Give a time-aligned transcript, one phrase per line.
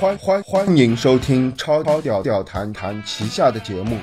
[0.00, 3.98] 欢欢欢迎收听超超屌屌谈谈旗下的节目。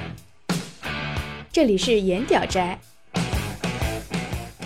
[1.54, 2.78] 这里是颜屌斋，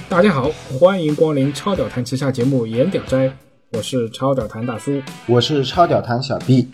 [0.10, 3.28] 大家好，欢迎光临超屌谈旗下节目《颜屌斋》，
[3.74, 5.00] 我是超屌谈大叔。
[5.28, 6.68] 我是超屌谈小 B，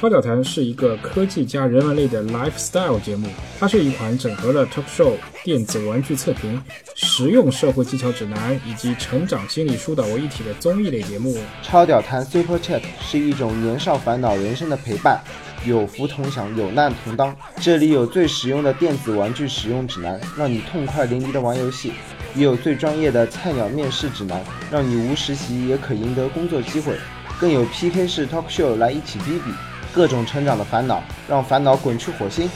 [0.00, 3.28] 超屌谈是一个科技加人文类的 lifestyle 节目，
[3.58, 5.12] 它是一款整合了 talk show、
[5.44, 6.58] 电子玩具测评、
[6.94, 11.36] 实用社会技巧指南以及成长心理疏导为一体的综艺类节目。
[11.62, 15.20] 超屌谈 Super Chat 是一种年少烦恼人生的陪伴，
[15.66, 17.36] 有福同享，有难同当。
[17.60, 21.90] 这里有最实用的电子玩具使用指南，让你痛快淋漓的玩游戏；
[22.34, 26.94] 也有最专业的菜鸟面试指南，让你无实习也可赢得工作机会；
[27.38, 29.52] 更有 PK 式 talk show 来一起比比，
[29.92, 32.48] 各种成长的烦恼，让烦恼滚去火星。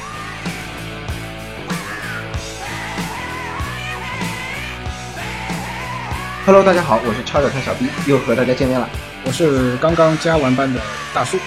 [6.46, 8.88] Hello，大家好，我是超小看小 B，又和大家见面了。
[9.24, 10.80] 我是刚刚加完班的
[11.12, 11.38] 大叔。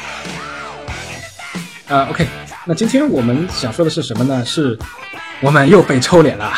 [1.88, 2.28] 啊、o k
[2.66, 4.44] 那今天我们想说的是什么呢？
[4.44, 4.78] 是
[5.40, 6.52] 我们又被抽脸了。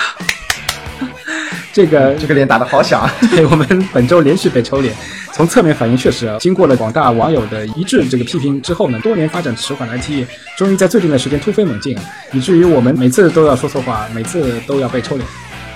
[1.71, 4.95] 这个这个脸打得好响， 对我们本周连续被抽脸，
[5.39, 11.97] 从侧面反映确实啊，经过了广大网友的一致这个批评之后呢，多年发展迟缓的 IT 业终于在最近的时间突飞猛进，
[12.33, 15.25] 以至于我们每次都要说错话，每次都要被抽脸。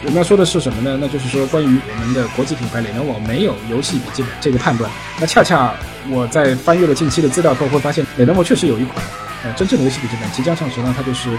[0.04, 0.98] 我们要说的是什么呢？
[1.00, 4.92] 那就是说关于我们的国际品牌雷诺没有游戏笔记本这个判断。
[5.18, 5.74] 那恰恰
[6.10, 9.02] 我在翻阅了近期的资料后，会发现雷诺确实有一款
[9.44, 11.30] 呃真正的游戏笔记本即将上市呢，它就是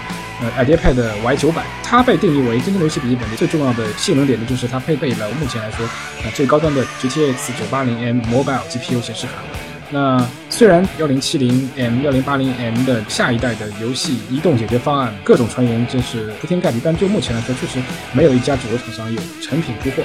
[0.41, 5.85] 呃 IdeaPad Y 9 0 0它被定义为真正的游戏笔记本的最重要的性能点呢，就是它配备了目前来说
[6.23, 7.35] 呃最高端的 GTX
[7.71, 9.33] 980M Mobile GPU 显示卡。
[9.91, 17.79] 那虽然幺零七零 M、幺零八零 M 的下一代的游戏移动解决方案，各种传言真是铺天盖地，但就目前来说，确实
[18.11, 20.03] 没有一家主流厂商有成品出货。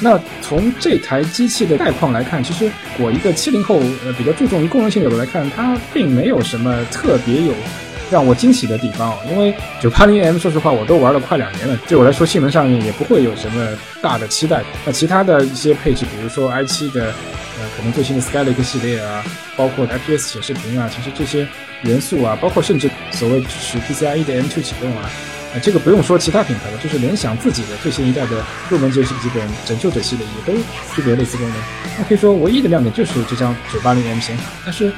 [0.00, 7.52] 那从这台机器的概况来看，其实我一个七零后，呃，比较注重于功能性角度来看，它并没有什么特别有
[8.10, 9.16] 让我惊喜的地方。
[9.30, 13.68] 因为九八零 M，说实话，我都玩了快两年了，对我来说性能上面也不会有什么
[14.00, 14.62] 大的期待。
[14.84, 17.12] 那其他的一些配置，比如说 i 七的。
[17.60, 19.22] 呃，可能最新的 Skylake 系列啊，
[19.58, 21.46] 包括 IPS 显示屏啊，其实这些
[21.82, 25.08] 元素啊，包括甚至所谓支持 PCIe 的 M2 启动啊，
[25.54, 30.58] 呃，这个不用说其他品牌了，就是联想自己的最新一代的入门级游戏笔记本拯救者系列也都
[30.94, 31.56] 具备类似功能。
[31.98, 34.92] 那可以说，唯一的亮点就是这张 980M 显卡，但是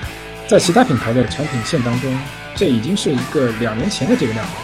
[0.46, 2.16] 在其他品牌的产品线当中，
[2.54, 4.56] 这已经是一个两年前的这个亮点。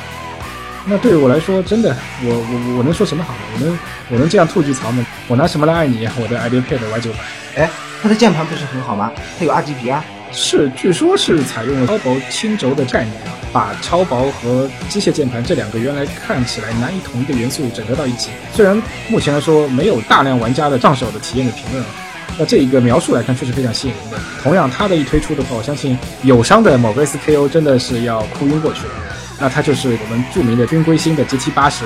[0.87, 3.41] 那对于我来说，真的，我我我能说什么好呢？
[3.55, 3.79] 我能
[4.11, 5.05] 我能这样吐句槽吗？
[5.27, 6.09] 我拿什么来爱你？
[6.17, 7.15] 我的 IdeaPad Y 9 0 0
[7.57, 7.71] 哎，
[8.01, 9.11] 它的键盘不是很好吗？
[9.39, 10.05] 它有 RGB 啊。
[10.33, 13.17] 是，据说是采用了超薄轻轴的概念，
[13.53, 18.31] 把超薄和机械键盘这两个原来看起来难以统一的元素整合到一起。
[18.55, 21.91] 虽然目前来说没有大量玩家的上手的体验的评论啊，
[22.39, 24.19] 那这一个描述来看确实非常吸引人的。
[24.43, 28.93] 同样，它的一推出的话，我相信友商的某个 SKO 真的是要哭晕过去了。
[29.41, 31.85] 那它就是我们著名的军规星的 GT 八十。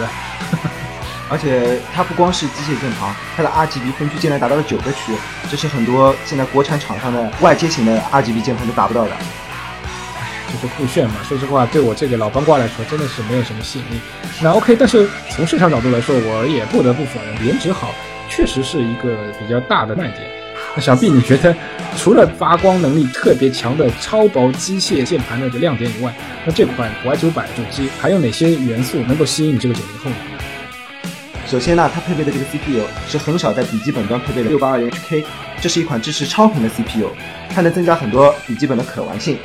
[1.29, 5.13] 而且它不光是机械键盘，它的 RGB 分区竟然达到了九个区，
[5.51, 9.11] 这是很多现在国产厂商的外接型的 RGB 键盘都达不到的。
[10.53, 14.01] 就是酷炫嘛，说实话，对我这个老帮瓜来说，真的是没有什么吸引力。
[14.41, 17.93] 那 OK，但是从市场角度来说，我也不得不否认，颜值好
[18.31, 20.21] 确实是一个比较大的卖点。
[20.77, 21.53] 那想必你觉得
[21.97, 26.15] 除了发光能力特别强的超薄机械键盘的亮点以外，
[26.45, 30.17] 那这款 Y 9 0 0主机还有哪些元素能够吸引你这个九零后呢？
[31.55, 35.25] 首先呢，它配备的这个 CPU 是很少在笔记本端配备的 682HK，
[35.61, 37.07] 这是一款支持超频的 CPU，
[37.49, 39.39] 它能增加很多笔记本的可玩性。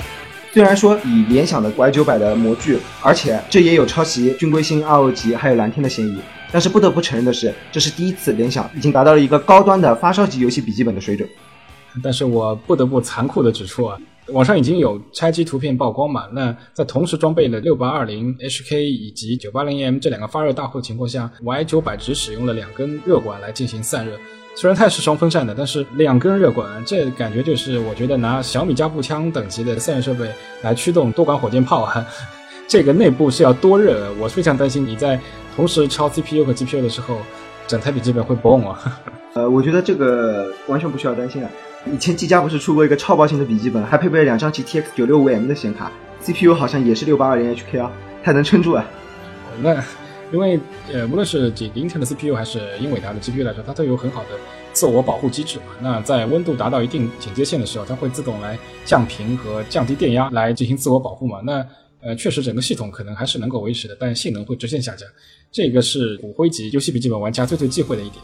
[0.51, 6.19] 虽然说以联想的 Y 9 0 0的模具，而且这也有抄袭军规星 RO 级还有蓝天的嫌疑，
[6.51, 11.29] 但是不得不承认的是，这是第一次联想已经达到了一个高端的发烧级游戏笔记本的水准。
[12.01, 13.95] 但是我不得不残酷的指出啊，
[14.31, 24.13] 网上已经有拆机图片曝光嘛，那在同时装备了六八二零 HK 以及九八零 M 这两个发热大户的情况下，Y 9 0 0只使用了两根热管来进行散热。
[24.55, 30.29] 虽然它是双风扇的，但是两根热管，这感觉就是我觉得拿小米加步枪等级的散热设备
[30.61, 32.05] 来驱动多管火箭炮啊，
[32.67, 35.19] 这个内部是要多热，我非常担心你在
[35.55, 37.17] 同时超 CPU 和 GPU 的时候，
[37.67, 39.01] 整台笔记本会崩啊。
[39.35, 41.49] 呃，我觉得这个完全不需要担心啊。
[41.85, 45.91] 以前技嘉不是出过一个超薄型的笔记本，还配备了两张 GTX 965M 的显卡
[46.21, 47.91] ，CPU 好像也是 682HK 啊，
[48.23, 48.85] 它能撑住啊。
[49.61, 49.81] 那
[50.31, 50.59] 因为
[50.93, 54.29] 呃，无论是以英特尔的 CPU 还是英伟达的 GPU 来说，它都有很好的
[54.73, 55.63] 自我保护机制嘛。
[55.81, 61.39] 那在温度达到一定警戒线的时候，它会自动来降频和降低电压来进行自我保护嘛。
[61.43, 61.65] 那
[62.01, 65.07] 呃，确实整个系统可能还是能够维持的，但性能会直线下降。
[65.51, 68.21] 这个是骨灰级游戏笔记本玩家最最忌讳的一点。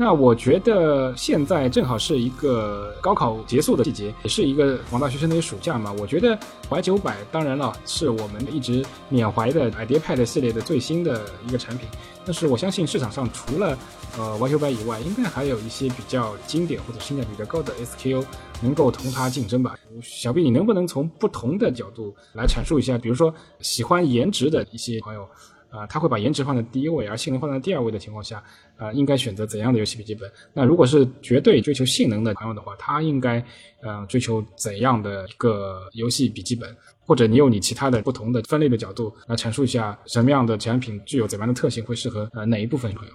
[0.00, 5.92] 那我觉得现在正好是一个高考结束的季节，也是一个广大学生的一个暑假嘛。
[5.98, 6.38] 我觉得
[6.70, 11.88] Y 九百当然了是我们一直缅怀的 idpad 系列的最新的一个产品，
[12.24, 13.76] 但是我相信市场上除了
[14.16, 18.24] 呃 Y 九百以外，应该还有一些比较经典或者性价比比较高的 SKU
[18.62, 19.74] 能够同它竞争吧。
[20.00, 22.96] 小 B，你能不能从不同的角度来阐述一下？
[22.96, 25.28] 比如说喜欢颜值的一些朋友。
[25.70, 28.42] 啊，他会把颜值放在第一位，而性能放在第二位的情况下，
[28.76, 30.30] 啊，应该选择怎样的游戏笔记本？
[30.52, 33.44] 那如果是绝对追求性能的朋友的话，他应该
[33.82, 36.74] 呃追求怎样的一个游戏笔记本？
[37.04, 43.12] 或者你有你其他的不同的分类的角度来阐述一下，什么样的产品具有怎样的特性，会适合呃哪一部分朋友？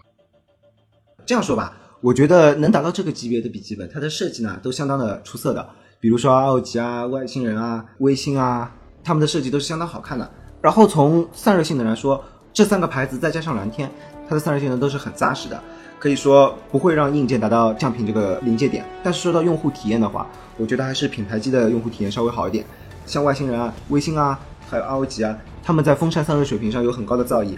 [1.26, 5.70] 这样说吧，我觉得能达到这个级别的笔记本，它的设计呢都相当的出色的，
[6.00, 10.30] 比如说 ROG 啊、外星人啊、微星啊，他们的设计都是相当好看的。
[10.60, 12.24] 然后从散热性能来说，
[12.54, 13.90] 这三个牌子再加上蓝天，
[14.30, 15.60] 它的散热性能都是很扎实的，
[15.98, 18.86] 可以说不会让硬件达到降频这个临界点。
[19.02, 20.28] 但是说到用户体验的话，
[20.58, 22.64] 我觉得还是品牌机的用户体验稍微好一点。
[23.08, 24.40] 像外星人啊、微星啊，
[24.70, 27.58] 还有 ROG 啊，他们在风扇散热水平上有很高的造诣，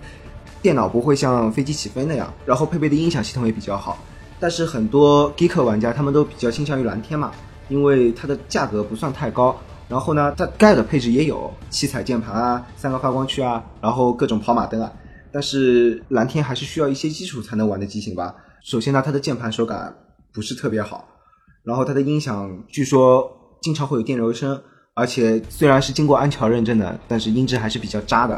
[0.61, 3.97] 电脑不会像飞机起飞那样，然后配备的音响系统也比较好。
[4.39, 7.31] 但是很多 geek 玩家他们都比较倾向于蓝天嘛，
[7.67, 9.57] 因为它的价格不算太高。
[9.87, 14.91] 然后呢，它该的配置也有，七彩键盘啊，三个发光区啊，然后各种跑马灯啊。
[15.31, 18.33] 但是蓝天还是需要一些基础才能玩的机型吧。
[18.63, 19.95] 首先呢，它的键盘手感
[20.33, 21.07] 不是特别好，
[21.63, 23.29] 然后它的音响据说
[23.61, 24.59] 经常会有电流声，
[24.93, 28.33] 而且虽然是经过安桥认证的，但是音质还是比较渣的。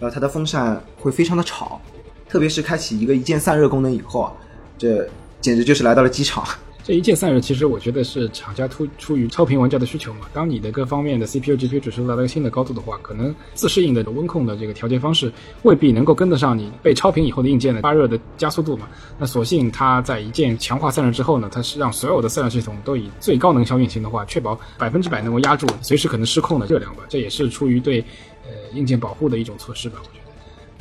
[0.00, 1.80] 然后它的风扇会非常的吵，
[2.28, 4.30] 特别是开启一个一键散热功能以后，
[4.76, 5.08] 这
[5.40, 6.44] 简直就是来到了机场。
[6.84, 10.26] 这一键散热，其实我觉得是厂家突出于超频玩家的需求嘛。
[10.32, 15.32] 当你的各方面的 CPU、GPU 指数达到一个新的高度的话，可能自适应的温控的这个调节方式
[15.62, 18.88] 未必能够跟得上你被超频以后的硬件的发热的加速度嘛。
[19.16, 27.04] 那索性它在一键强化散热之后呢，它是让所有的散热系统都以最高能效运行的话，确保百分之百能够压住随时可能失控的热量吧。
[27.08, 28.00] 这也是出于对
[28.44, 30.21] 呃硬件保护的一种措施吧，我觉得。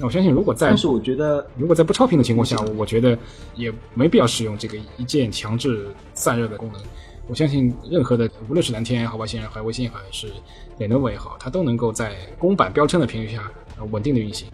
[0.01, 3.15] 那我相信，如果在但是我觉得，如果在不超频的情况下，我觉得
[3.56, 6.81] 也没必要使用这个一键强制散热的功能。
[7.27, 10.33] 我相信，任何的无论是蓝天也好，外星人还是微星也好，还是
[10.80, 13.44] Lenovo 也好，它都能够在公版标称的频率下
[13.92, 14.48] 稳定的运行。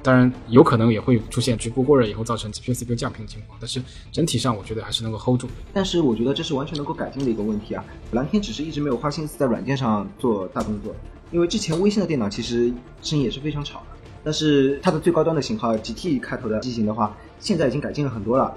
[0.00, 3.82] 当然，有可能也会出现局部过热以后造成 GPU CPU 降频的情况，但是
[4.12, 5.48] 整体上我觉得还是能够 hold 住。
[5.72, 7.84] 但是我觉得这是完全能够改进的一个问题啊！
[8.12, 10.94] 蓝天只是一直没有花心思在软件上做大动作，
[11.32, 13.86] 因为之前微星的电脑其实声音也是非常吵的。
[14.24, 18.52] 但是它的最高端的型号 GT 开头的机型的话，现在已经改进了很多了。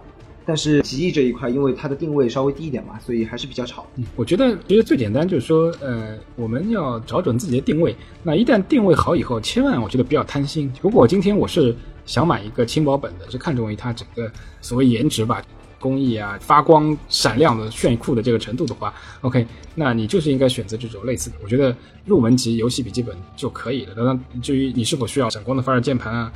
[0.45, 3.85] 但是极翼这一块，因为它的定位稍微低一点嘛，所以还是比较吵。
[4.15, 7.93] 我觉得其实最简单就是说，呃，我们要找准自己的定位。
[8.23, 10.71] 那一旦定位好以后，千万我觉得不要贪心。
[10.81, 11.75] 如果今天我是
[12.05, 14.31] 想买一个轻薄本的，是看重于它整个
[14.61, 15.43] 所谓颜值吧。
[15.79, 19.45] 工艺啊，发光闪亮的炫酷的这个程度的话，OK，
[19.75, 21.35] 那你就是应该选择这种类似的。
[21.43, 21.75] 我觉得
[22.05, 23.93] 入门级游戏笔记本就可以了。
[23.95, 26.31] 当然，至于你是否需要闪光的发热键盘啊，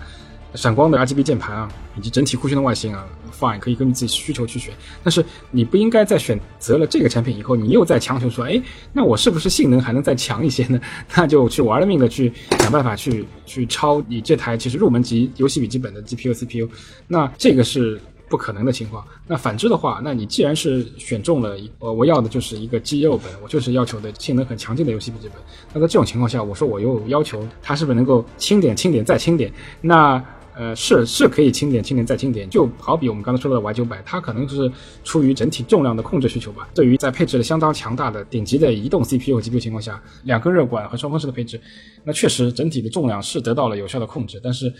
[0.53, 3.07] 闪光的 RGB 键盘啊，以及整体酷炫的外形啊
[3.39, 4.73] ，Fine，可以根据自己需求去选。
[5.03, 8.61] 但是你不应该在选择了这个产品以后，你又在强求说，哎，
[8.93, 10.79] 那我是不是性能还能再强一些呢？
[11.15, 16.69] 那就去玩了命的去想办法去去超你这台其实入门级游戏笔记本的 GPU CPU。
[17.07, 17.99] 那这个是。
[18.31, 19.05] 不可能的情况。
[19.27, 25.37] 那反之的话，那你既然是选中了，呃，我要的就是一个肌肉本，我就是要求的性能很强劲的游戏笔记本。
[25.73, 29.51] 那在这种情况下，我说我又要求它是不是能够轻点、轻点再轻点？
[29.81, 30.23] 那
[30.53, 32.49] 呃，是是可以轻点、轻点再轻点。
[32.49, 34.71] 就好比我们刚才说到的 Y 九百，它可能是
[35.03, 36.69] 出于整体重量的控制需求吧。
[36.73, 41.59] 对于在配置了相当强大的顶级的移动 CPU 和 GPU 情况下，两根热管和双风式的配置，
[42.03, 44.73] 那确实整体的重量是得到了有效的控制，但是。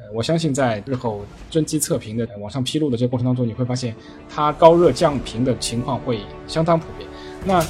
[0.00, 3.92] 呃，我相信在日后真机测评的网上披露的这个过程当中，你会发现
[4.28, 7.08] 它高热降频的情况会相当普遍。
[7.44, 7.64] 那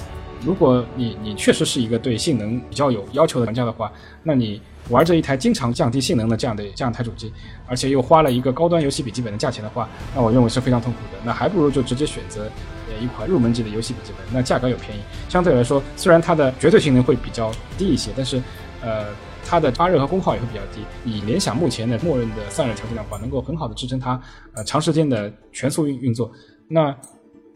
[0.45, 3.91] 如果你你确实是一个对性能比较有要求的玩家的话，
[4.23, 7.33] 那你玩这一台经常降低性能的这样的这样一台主机，
[7.67, 11.19] 而且又花了一个高端游戏笔记本的价钱的话，那我认为是非常痛苦的。
[11.25, 12.43] 那还不如就直接选择
[12.89, 18.43] 呃一款入门级的游戏笔记本，那价格又便宜，相对来说虽然它的绝对性能会比较低一些，但是
[18.83, 19.07] 呃。
[19.49, 24.21] 它的发热和功耗也会比较低，以联想目前的默认的散热条件的话，能够很好的支撑它
[24.53, 26.31] 呃长时间的全速运运作。
[26.69, 26.95] 那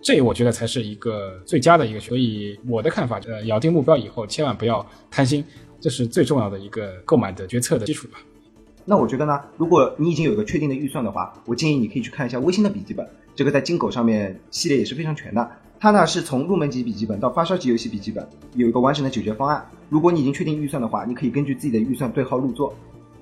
[0.00, 2.00] 这我觉得才是一个最佳的一个。
[2.00, 5.44] 所以我的看法，呃，咬定目标以后，千万不要贪心，
[5.80, 8.18] 这是最重要的一个购买的决策的基础吧。
[8.86, 13.06] 那我觉得呢，如果你已经有一个确定的预算的话，我建议你可以去看一下微星的笔记本，
[13.36, 15.50] 这个在金狗上面系列也是非常全的。
[15.78, 19.66] 它呢是从入门级笔记本到发烧级游戏笔记本，有一个完整的解决方案。
[19.92, 22.72] 如果你已经确定预算的话，你可以根据自己的预算对号入座。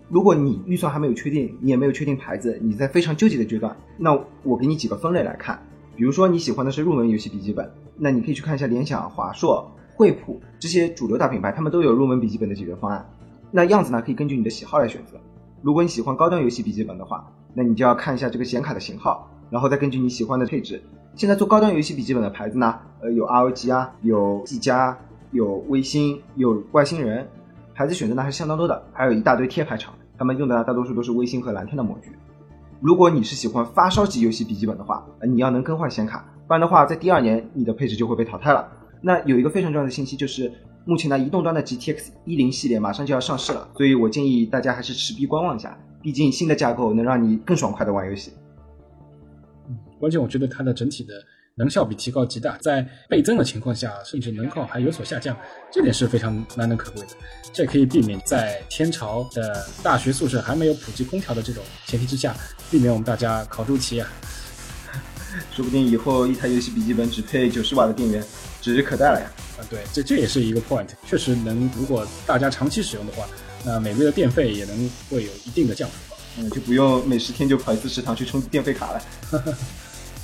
[0.08, 5.60] 如果你预算还没有确定，你也没有确定牌子，你在非常纠结的阶段，那我给你几个分类来看。
[5.96, 13.04] 比如说你喜欢的是入门游戏笔记本，那你可以去看一下联想、华硕、惠普这些主流大品牌，他们都有入门笔记本的解决方案。
[13.50, 15.18] 那样子呢，可以根据你的喜好来选择。
[15.62, 20.80] 如果你喜欢高端游戏笔记本的话，那你就要看一下这个显卡的型号，然后再根据你喜欢的配置。
[21.16, 24.96] 现在做高端游戏笔记本的牌子呢，呃，有 ROG 啊，有技嘉，
[25.32, 27.26] 有微星，有外星人，
[27.74, 29.94] 牌子选择呢还是相当多的，还有一大堆贴牌厂。
[30.18, 32.12] 他们用的大多数都是微星和蓝天的模具。
[32.80, 38.70] 如果你是喜欢发烧级游戏笔记本的话，你要能更换显卡，不然的话，在第二年你的配置就会被淘汰了。
[39.00, 40.52] 那有一个非常重要的信息就是，
[40.84, 48.32] 目前呢，移动端的 GTX 一零系列马上就要上市了，所以我建议大家还是持币观望一下，毕竟新的架构能让你更爽快的玩游戏。
[49.68, 51.14] 嗯，关键我觉得它的整体的。
[51.60, 55.36] 能效比提高极大，在倍增的情况下，甚至能耗还有所下降，
[55.70, 57.08] 这点是非常难能可贵的。
[57.52, 62.34] 这可以避免在天朝的大学宿舍还没有普及空调的这种前提之下，
[62.70, 64.08] 避免我们大家烤猪蹄啊。
[65.54, 68.24] 说不定以后一台游戏笔记本只配九十瓦的电源，
[68.62, 69.30] 指日可待了呀。
[69.58, 73.28] 啊，对，这这也是一个 point，确实能，如果大家长期使用的话，
[73.64, 75.94] 那每个月的电费也能会有一定的降幅。
[76.38, 79.02] 嗯，就不用每十天就跑一次食堂去充电费卡了。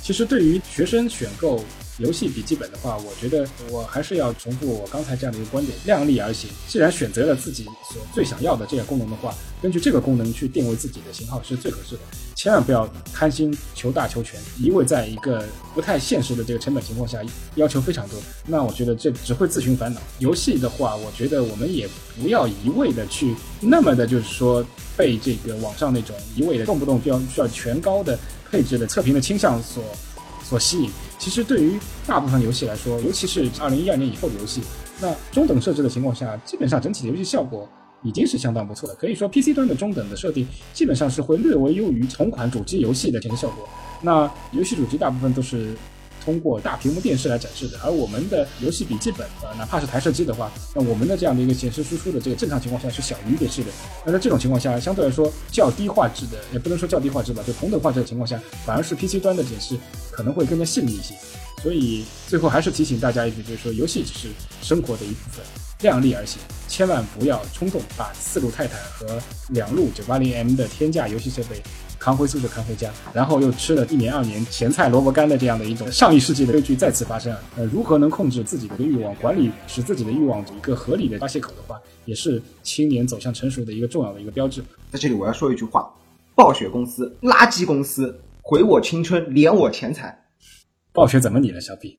[0.07, 1.61] 其实对于学生选购
[1.97, 6.49] 游戏笔记本的话，我觉得我还是要重复我刚才这样的一个观点：量力而行。
[6.65, 12.01] 既然选择了自己所最想要的这个功能的话，根据这个功能去定位自己的型号是最合适的。
[12.35, 17.19] 千万不要贪心求大求全，一味在一个不太现实的这个成本情况下
[17.55, 19.99] 要求非常多，那我觉得这只会自寻烦恼。
[20.19, 21.85] 游戏的话，我觉得我们也
[22.17, 28.17] 不要一味的去那么的，就是说被这个网上那种一味的动不动就要需要全高的。
[28.51, 29.83] 配置的测评的倾向所
[30.43, 30.89] 所吸引，
[31.19, 34.61] 其实对于大部分游戏来说，尤其是二零一二年以后的游戏，
[34.99, 37.67] 那中等设置的情况下，基本上整体的游戏效果
[38.03, 38.95] 已经是相当不错的。
[38.95, 43.67] 可以说，PC 端的中等的设定基本上是会略微优于同款主机游戏的这个效果。
[44.01, 45.75] 那游戏主机大部分都是。
[46.27, 53.69] 通过大屏幕电视来展示的，而我们的游戏笔记本，呃，哪怕是台式机的话，那我们的这样的一个显示输出的这个正常情况下是小于电视的。
[54.05, 59.77] 那在这种情况下，相对来说较低画质的，也不能说较低画质吧，就同等画质的情况下，反而是 PC 端的显示
[60.11, 61.15] 可能会更加细腻一些。
[61.63, 64.27] 所以最后还是提醒大家一句，就是说游戏只是
[64.61, 65.45] 生活的一部分，
[65.81, 69.19] 量力而行，千万不要冲动把四路泰坦和
[69.49, 71.61] 两路九八零 M 的天价游戏设备。
[71.99, 77.35] 扛回宿舍，扛回家，然后又吃了一年二年咸菜萝卜干的这样的一种上一世纪的悲剧再次发生。
[77.57, 84.63] 呃，如何能控制自己的欲望，管理使自己的欲望一个合理的发泄口的话，也是青年走向成熟的一个重要的一个标志。
[84.91, 85.91] 在这里我要说一句话：
[86.35, 90.17] 暴雪公司垃圾公司，毁我青春，敛我钱财。
[90.93, 91.97] 暴雪怎么你了，小 B？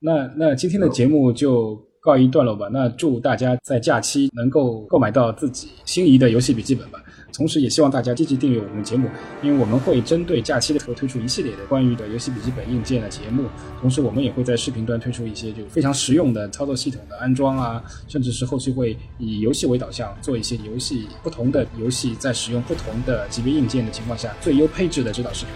[0.00, 2.68] 那那今天的节目就告一段落吧。
[2.70, 7.00] 那祝大家在假期能够购买到自己心仪的游戏笔记本吧。
[7.36, 9.08] 同时，也希望大家积极订阅我们的节目，
[9.42, 13.46] 因为我们会针对假期的时候推出一系列的关于的游戏笔记本硬件的节目。
[13.80, 25.52] 同时，我们也会在视频端推出一些就非常实用的操作系统的安装啊，甚至是后期会以游戏为导向做一些游戏不同的游戏在使用不同的级别硬件的情况下最优配置的指导视频。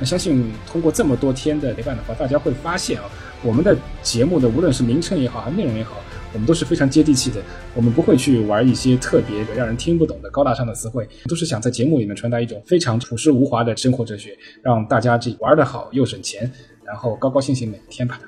[0.00, 3.04] 那相信通过这么多天的陪伴的话，大家会发现啊，
[3.42, 5.96] 我们的节目的无论是名称也好，还是内容也好。
[6.32, 7.42] 我们都是非常接地气的，
[7.74, 16.48] 我们不会去玩一些特别的让人听不懂的高大上的词汇，都是想在节目里面传达一种非常朴实无华的生活哲学，让大家这玩得好又省钱，
[16.84, 18.20] 然后高高兴兴每一天吧。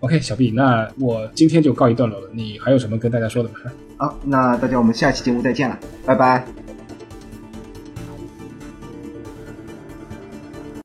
[0.00, 3.56] OK，小 B，那我今天就告一段落了，你还有什么跟大家说的吗？
[3.98, 6.59] 好，那大家我们下期节目再见了，拜拜。